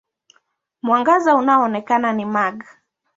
[0.81, 2.63] Mwangaza unaoonekana ni mag.